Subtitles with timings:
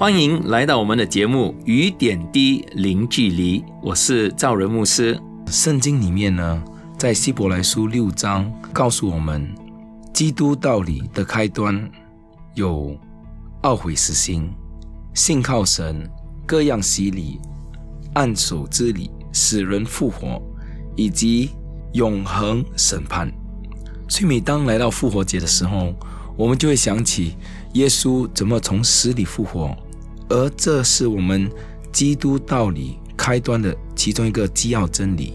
[0.00, 5.20] 欢迎来到我们的节目《雨点滴零距离》，我是赵仁牧师。
[5.46, 6.64] 圣经里面呢，
[6.96, 9.54] 在希伯来书六章告诉我们，
[10.10, 11.86] 基督道理的开端
[12.54, 12.96] 有
[13.64, 14.50] 懊悔死心、
[15.12, 16.10] 信靠神、
[16.46, 17.38] 各样洗礼、
[18.14, 19.10] 按手之礼。
[19.34, 20.40] 使人复活，
[20.96, 21.50] 以及
[21.92, 23.30] 永恒审判。
[24.08, 25.94] 所以，每当来到复活节的时候，
[26.38, 27.36] 我们就会想起
[27.74, 29.76] 耶稣怎么从死里复活，
[30.30, 31.50] 而这是我们
[31.92, 35.34] 基督道理开端的其中一个基要真理。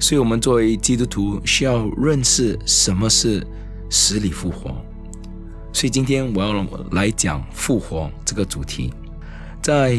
[0.00, 3.46] 所以，我们作为基督徒，需要认识什么是
[3.88, 4.74] 死里复活。
[5.72, 8.92] 所以，今天我要来讲复活这个主题，
[9.62, 9.92] 在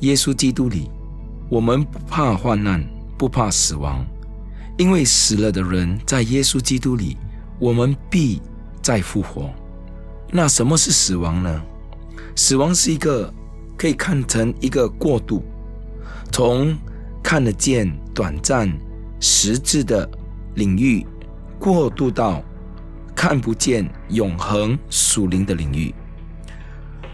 [0.00, 0.90] 耶稣基督里。
[1.48, 2.84] 我们不怕患难，
[3.16, 4.04] 不怕死亡，
[4.76, 7.16] 因为死了的人在耶稣基督里，
[7.60, 8.42] 我们必
[8.82, 9.48] 再复活。
[10.32, 11.62] 那什么是死亡呢？
[12.34, 13.32] 死亡是一个
[13.76, 15.42] 可以看成一个过渡，
[16.32, 16.76] 从
[17.22, 18.70] 看得见、短暂、
[19.20, 20.08] 实质的
[20.54, 21.06] 领域，
[21.58, 22.42] 过渡到
[23.14, 25.94] 看不见、永恒、属灵的领域。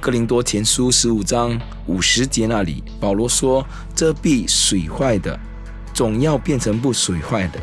[0.00, 5.38] 哥林多前书十五章五十节那里，保罗说：“这必水坏的，
[5.94, 7.60] 总要变成不水坏的；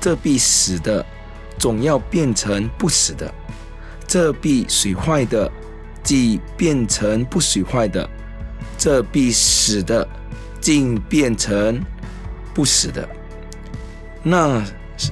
[0.00, 1.04] 这必死的，
[1.58, 3.28] 总要变成不死的；
[4.06, 5.50] 这必水坏的，
[6.04, 8.08] 即变成不水坏的；
[8.86, 10.06] 这必死的，
[10.60, 11.82] 竟变成
[12.54, 13.08] 不死的。”
[14.22, 14.64] 那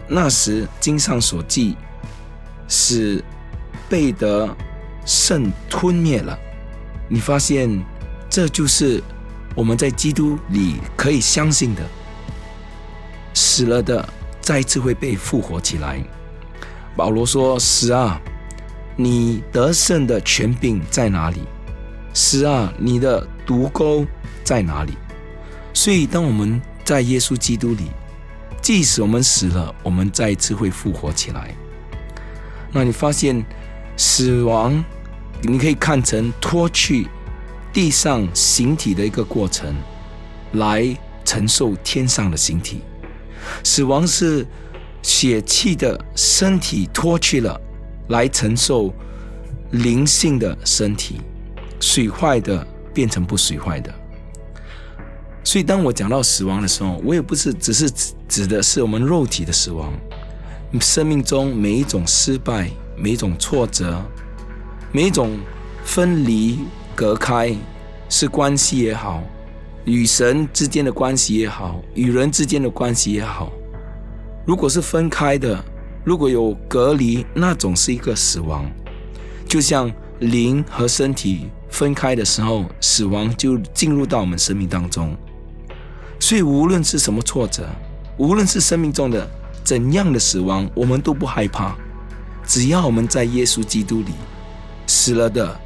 [0.06, 1.76] 那时经上所记，
[2.68, 3.20] 使
[3.88, 4.54] 贝德。
[5.06, 6.38] 圣吞灭了，
[7.10, 7.68] 你发现
[8.30, 9.02] 这就是
[9.54, 11.82] 我们在基督里可以相信的，
[13.34, 14.08] 死了的
[14.40, 16.02] 再次会被复活起来。
[16.96, 18.18] 保罗说：“死啊，
[18.96, 21.42] 你得胜的权柄在哪里？
[22.14, 24.06] 死啊，你的毒钩
[24.42, 24.92] 在哪里？”
[25.74, 27.90] 所以，当我们在耶稣基督里，
[28.62, 31.54] 即使我们死了，我们再一次会复活起来。
[32.72, 33.44] 那你发现
[33.96, 34.84] 死亡？
[35.42, 37.06] 你可以看成脱去
[37.72, 39.74] 地上形体的一个过程，
[40.52, 42.80] 来承受天上的形体。
[43.62, 44.46] 死亡是
[45.02, 47.60] 血气的身体脱去了，
[48.08, 48.94] 来承受
[49.72, 51.20] 灵性的身体，
[51.78, 53.92] 水坏的变成不水坏的。
[55.42, 57.90] 所以，当我讲到死亡的时候，我也不是只是
[58.26, 59.92] 指的是我们肉体的死亡，
[60.80, 64.00] 生命中每一种失败，每一种挫折。
[64.92, 65.36] 每一种
[65.84, 66.60] 分离、
[66.94, 67.52] 隔开，
[68.08, 69.20] 是关系也好，
[69.84, 73.50] 与神之间的关系也好，与人之间的关系也好，
[74.46, 75.62] 如果是分开的，
[76.04, 78.70] 如果有隔离，那总是一个死亡。
[79.48, 85.16] 就像灵和身体分开的时候，死亡就进入到我们生命当中。
[86.20, 87.68] 所以，无论是什么挫折，
[88.16, 89.28] 无论是生命中的
[89.64, 91.74] 怎样的死亡，我们都不害怕，
[92.46, 94.12] 只要我们在耶稣基督里。
[94.86, 95.58] 死了的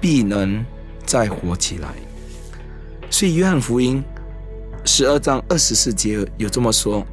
[0.00, 0.64] 必能
[1.04, 1.88] 再活起来，
[3.10, 4.02] 所以约翰福音
[4.84, 7.04] 十二章二十四节有这么说：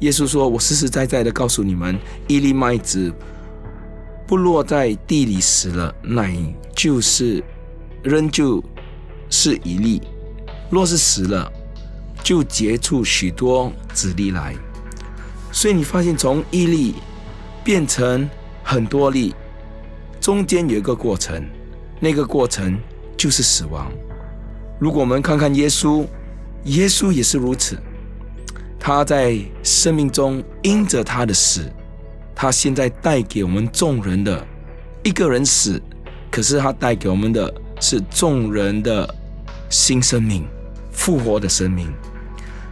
[0.00, 1.98] 耶稣说：“我实实在在的告诉你们，
[2.28, 3.12] 一粒麦子
[4.32, 6.34] 不落在地里死了，乃
[6.74, 7.44] 就是
[8.02, 8.64] 仍旧
[9.28, 10.00] 是一粒；
[10.70, 11.52] 若是死了，
[12.24, 14.54] 就结出许多子粒来。
[15.52, 16.94] 所以你发现，从一粒
[17.62, 18.26] 变成
[18.64, 19.34] 很多粒。”
[20.18, 21.46] 中间有一个过程，
[22.00, 22.80] 那个过程
[23.18, 23.92] 就是死亡。
[24.80, 26.06] 如果我们看看耶稣，
[26.64, 27.76] 耶稣也是如此。
[28.80, 31.70] 他在生命中因着他的死，
[32.42, 34.44] 他现在带给我们众人的
[35.04, 35.80] 一个人死，
[36.28, 39.08] 可是他带给我们的是众人的
[39.70, 40.44] 新生命、
[40.90, 41.86] 复活的生命。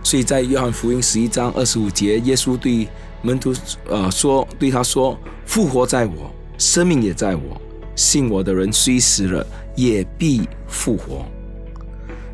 [0.03, 2.89] 所以在约翰福音十一章二十五节，耶稣对
[3.23, 3.55] 门徒
[3.89, 6.29] 呃说：“对他说，复活在我。”
[6.59, 7.63] 生命也在我，
[7.95, 9.47] 信我的人虽死了，
[9.77, 11.25] 也必复活。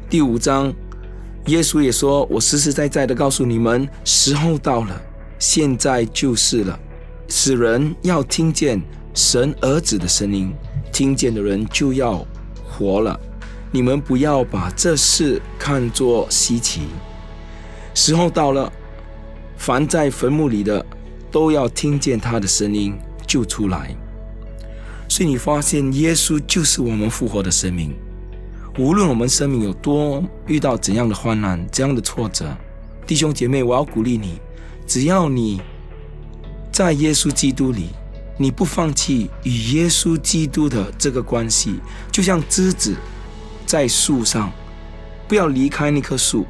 [0.09, 0.73] 第五章，
[1.49, 4.99] 耶稣也说：“我实实在在的告诉你们，时候到了，
[5.39, 6.81] 现在就是了。
[7.29, 8.81] 死人要听见
[9.15, 10.53] 神儿子的声音，
[10.93, 12.25] 听见的人就要
[12.65, 13.19] 活了。
[13.73, 16.83] 你们不要把这事看作稀奇。
[17.95, 18.73] 时候到了，
[19.57, 20.85] 凡在坟墓里的
[21.31, 22.95] 都要听见他的声音，
[23.27, 23.95] 就出来。
[25.09, 27.95] 所以你发现，耶稣就是我们复活的生命。
[28.79, 32.55] 无论我们生命有多遇到怎样的患难、怎样的挫折，
[33.07, 34.39] 弟兄姐妹，我要鼓励你：
[34.87, 35.61] 只要你
[36.77, 37.89] 在耶稣基督里，
[38.37, 41.81] 你不放弃与耶稣基督的这个关系，
[42.13, 42.95] 就像枝子
[43.65, 44.53] 在树上，
[45.27, 46.45] 不要离开那棵树；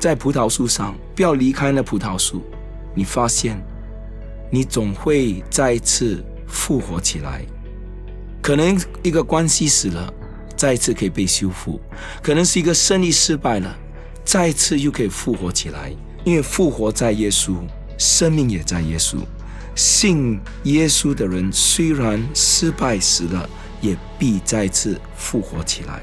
[0.00, 2.42] 在葡萄树上，不要离开那葡萄树。
[2.96, 3.64] 你发现，
[4.50, 7.44] 你总会再次复活起来。
[8.42, 10.12] 可能一个关系死了，
[10.56, 11.78] 再次可以被修复；
[12.20, 13.72] 可能是一个生意失败了，
[14.24, 15.94] 再次又可以复活起来。
[16.24, 17.54] 因为复活在耶稣，
[18.02, 19.16] 生命也在耶稣。
[19.76, 23.48] 信耶稣的人，虽然失败死了，
[23.80, 26.02] 也必再次复活起来。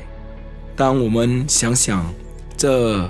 [0.78, 2.10] 当我们想想
[2.56, 3.06] 这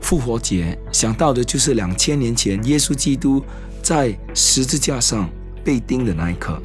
[0.00, 3.44] 复活节，想到的就是两千年前耶稣基督
[3.82, 5.28] 在十字架上
[5.64, 6.62] 被钉的那一刻。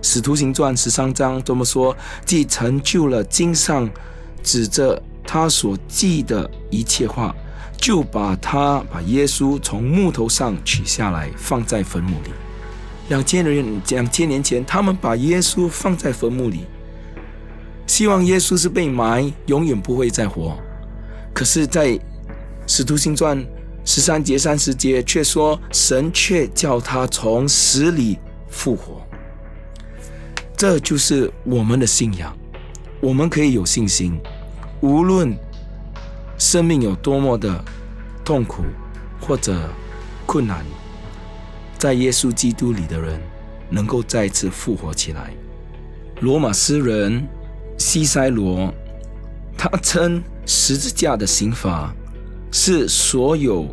[0.00, 1.94] 使徒行传十三章这么说：
[2.24, 3.88] 既成就了经上
[4.42, 7.36] 指着他所记的一切话。
[7.76, 12.30] 就把他把耶稣从木头上取下来，放在坟墓里。
[13.08, 16.64] 两千人两千年前，他们把耶稣放在坟墓里，
[17.86, 20.56] 希望耶稣是被埋，永远不会再活。
[21.34, 21.98] 可是，在
[22.66, 23.44] 使徒行传
[23.84, 28.18] 十三节三十节却说，神却叫他从死里
[28.48, 29.02] 复活。
[30.56, 32.34] 这就是我们的信仰，
[33.00, 34.18] 我们可以有信心，
[34.80, 35.36] 无论。
[36.38, 37.64] 生命有多么的
[38.24, 38.64] 痛苦
[39.20, 39.68] 或者
[40.26, 40.64] 困难，
[41.78, 43.20] 在耶稣基督里的人
[43.70, 45.32] 能够再次复活起来。
[46.20, 47.26] 罗马诗人
[47.78, 48.72] 西塞罗，
[49.56, 51.94] 他称十字架的刑罚
[52.50, 53.66] 是所有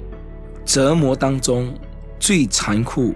[0.66, 1.74] 折磨当中
[2.20, 3.14] 最残酷、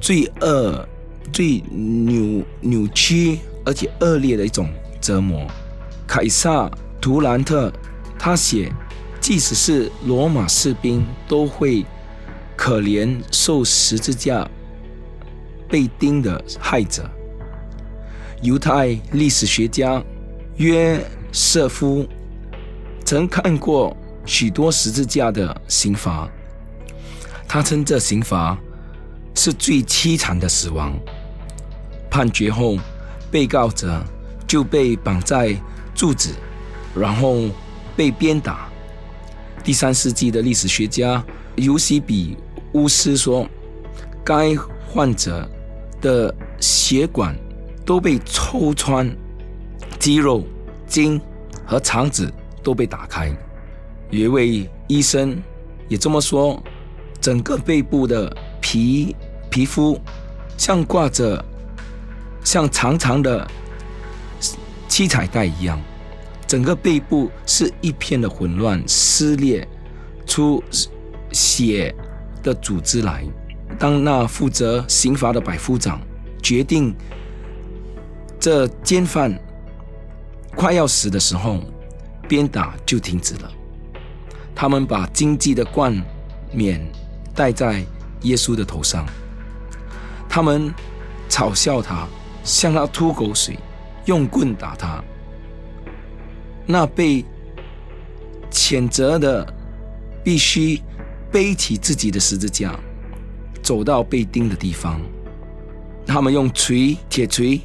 [0.00, 0.88] 最恶、
[1.32, 4.68] 最扭扭曲而且恶劣的一种
[5.00, 5.46] 折磨。
[6.06, 6.66] 凯撒·
[7.00, 7.72] 图兰特。
[8.18, 8.72] 他写，
[9.20, 11.86] 即使是罗马士兵，都会
[12.56, 14.46] 可怜受十字架
[15.68, 17.08] 被钉的害者。
[18.42, 20.02] 犹太历史学家
[20.56, 21.00] 约
[21.32, 22.06] 瑟夫
[23.04, 26.28] 曾看过许多十字架的刑罚，
[27.46, 28.58] 他称这刑罚
[29.34, 30.98] 是最凄惨的死亡。
[32.10, 32.76] 判决后，
[33.30, 34.02] 被告者
[34.46, 35.54] 就被绑在
[35.94, 36.30] 柱子，
[36.94, 37.48] 然后。
[37.98, 38.68] 被鞭打。
[39.64, 41.22] 第三世纪的历史学家
[41.56, 42.36] 尤西比
[42.74, 43.44] 乌斯说，
[44.24, 44.54] 该
[44.86, 45.50] 患者
[46.00, 47.36] 的血管
[47.84, 49.12] 都被抽穿，
[49.98, 50.44] 肌肉、
[50.86, 51.20] 筋
[51.66, 53.36] 和肠子都被打开。
[54.10, 55.36] 有一位医生
[55.88, 56.62] 也这么说，
[57.20, 59.16] 整个背部的皮
[59.50, 60.00] 皮肤
[60.56, 61.44] 像挂着
[62.44, 63.44] 像长长的
[64.86, 65.80] 七彩带一样。
[66.48, 69.68] 整个背部是一片的混乱，撕裂
[70.26, 70.64] 出
[71.30, 71.94] 血
[72.42, 73.22] 的组织来。
[73.78, 76.00] 当那负责刑罚的百夫长
[76.42, 76.96] 决定
[78.40, 79.38] 这奸犯
[80.56, 81.60] 快要死的时候，
[82.26, 83.52] 鞭打就停止了。
[84.54, 85.94] 他们把荆棘的冠
[86.50, 86.80] 冕
[87.34, 87.84] 戴在
[88.22, 89.06] 耶稣的头上，
[90.30, 90.74] 他们
[91.28, 92.08] 嘲笑他，
[92.42, 93.58] 向他吐口水，
[94.06, 95.04] 用棍打他。
[96.70, 97.24] 那被
[98.50, 99.54] 谴责的
[100.22, 100.78] 必须
[101.32, 102.78] 背起自己的十字架，
[103.62, 105.00] 走到被钉的地方。
[106.06, 107.58] 他们用锤、铁锤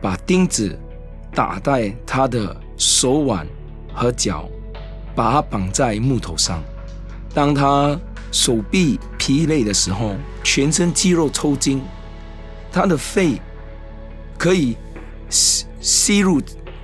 [0.00, 0.78] 把钉子
[1.34, 3.46] 打在他的手腕
[3.92, 4.48] 和脚，
[5.14, 6.62] 把他绑在木头上。
[7.34, 8.00] 当他
[8.32, 11.82] 手臂疲累的时候，全身肌肉抽筋，
[12.72, 13.38] 他的肺
[14.38, 14.74] 可以
[15.28, 16.40] 吸吸入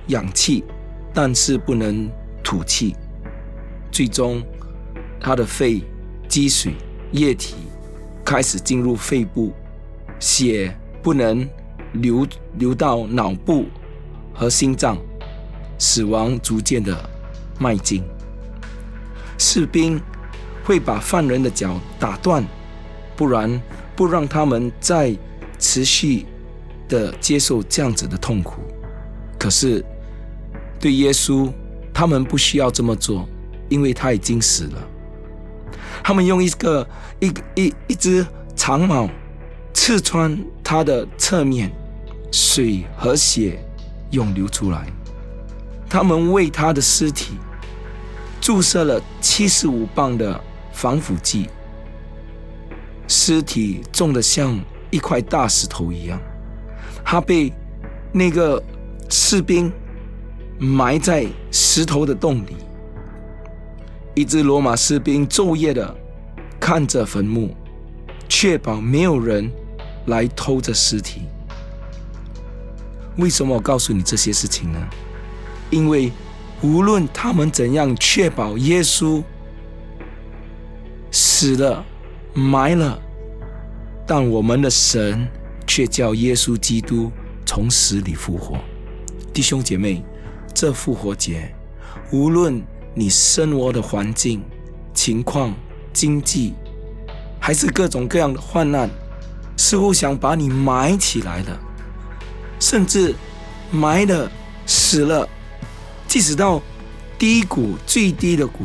[0.07, 0.63] 氧气。
[1.17, 2.11] 但是不能
[2.43, 2.93] 吐气，
[3.89, 4.43] 最终
[5.17, 5.81] 他的肺
[6.27, 6.73] 积水
[7.13, 7.55] 液体
[8.25, 9.53] 开始进入肺部，
[10.19, 11.47] 血不能
[11.93, 13.67] 流流到脑部
[14.33, 14.97] 和心脏，
[15.79, 17.09] 死亡逐渐的
[17.57, 18.03] 迈进。
[19.37, 19.97] 士兵
[20.65, 22.45] 会把犯人的脚打断，
[23.15, 23.61] 不然
[23.95, 25.15] 不让他们再
[25.57, 26.25] 持续
[26.89, 28.59] 的接受这样子的痛苦。
[29.39, 29.81] 可是。
[30.85, 31.51] 对耶稣，
[31.91, 33.27] 他们不需要这么做，
[33.69, 34.87] 因为他已经死了。
[36.03, 36.87] 他们用一个
[37.19, 38.23] 一一一只
[38.55, 39.09] 长矛
[39.73, 41.71] 刺穿他的侧面，
[42.31, 43.67] 水和血
[44.11, 44.85] 涌流出来。
[45.89, 47.33] 他们为他的尸体
[48.39, 50.39] 注射了七十五磅的
[50.71, 51.49] 防腐剂，
[53.07, 54.55] 尸体重得像
[54.91, 56.21] 一块大石头一样。
[57.03, 57.51] 他被
[58.11, 58.61] 那个
[59.09, 59.73] 士兵
[60.57, 62.55] 埋在石头的洞里，
[64.13, 65.95] 一只罗马士兵昼夜的
[66.59, 67.55] 看着坟墓，
[68.29, 69.51] 确保没有人
[70.07, 71.23] 来偷这尸体。
[73.17, 74.79] 为什么我告诉你这些事情呢？
[75.69, 76.11] 因为
[76.61, 79.23] 无论他们怎样确保耶稣
[81.11, 81.83] 死了、
[82.33, 82.99] 埋了，
[84.07, 85.27] 但我们的神
[85.67, 87.11] 却叫耶稣基督
[87.45, 88.57] 从死里复活。
[89.33, 90.03] 弟兄姐妹，
[90.55, 91.53] 这复活节，
[92.11, 94.41] 无论你生活的环境、
[94.93, 95.53] 情况、
[95.91, 96.53] 经济，
[97.41, 98.89] 还是各种各样的患难，
[99.57, 101.59] 似乎想把你埋起来了。
[102.57, 103.13] 甚至
[103.69, 104.31] 埋了、
[104.65, 105.27] 死了，
[106.07, 106.61] 即使到
[107.19, 108.63] 低谷、最低的谷，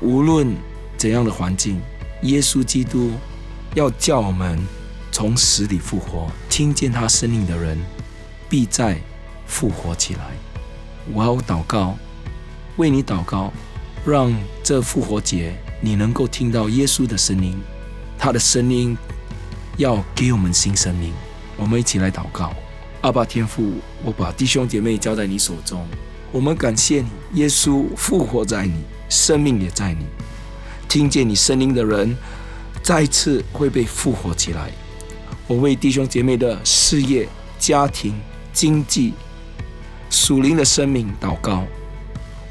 [0.00, 0.56] 无论
[0.96, 1.78] 怎样的环境，
[2.22, 3.12] 耶稣基督
[3.74, 4.58] 要叫我们
[5.12, 6.26] 从死里复活。
[6.48, 7.78] 听见他声音的人，
[8.48, 8.98] 必再
[9.46, 10.20] 复活起来。
[11.12, 11.96] 我要祷告，
[12.76, 13.52] 为你祷告，
[14.04, 17.56] 让这复活节你能够听到耶稣的声音，
[18.18, 18.96] 他的声音
[19.76, 21.12] 要给我们新生命。
[21.56, 22.52] 我们一起来祷告。
[23.02, 25.86] 阿爸天父，我把弟兄姐妹交在你手中。
[26.32, 30.06] 我们感谢你，耶稣复活在你，生命也在你。
[30.88, 32.16] 听见你声音的人，
[32.82, 34.70] 再次会被复活起来。
[35.46, 38.14] 我为弟兄姐妹的事业、家庭、
[38.52, 39.14] 经济、
[40.10, 41.64] 属灵的生命祷告。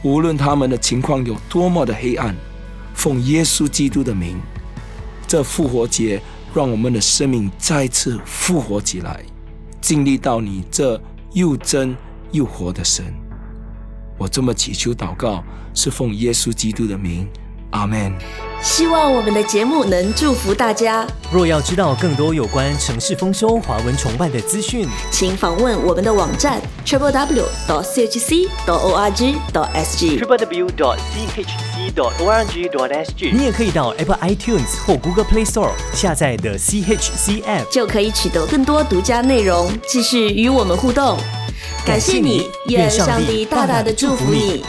[0.03, 2.35] 无论他们的情况有多么的黑暗，
[2.93, 4.37] 奉耶稣基督的名，
[5.27, 6.21] 这复活节
[6.53, 9.23] 让我们的生命再次复活起来。
[9.81, 11.01] 经历到你这
[11.33, 11.95] 又真
[12.31, 13.05] 又活的神，
[14.17, 15.43] 我这么祈求祷告，
[15.73, 17.27] 是奉耶稣基督的名，
[17.75, 18.11] 阿门。
[18.61, 21.05] 希望我们的节目能祝福大家。
[21.31, 30.19] 若要知道更多有关城市丰收、华文崇拜的资讯，请访问我们的网站 triple w dot chc dot org dot sg。
[30.19, 31.31] www.chc.org.sg。
[33.33, 37.69] 你也可以到 Apple iTunes 或 Google Play Store 下载的 CHC App。
[37.69, 41.19] 就可以取得更多独家内容，继续与我们互动。
[41.85, 44.65] 感谢你，愿上帝大大的祝福你。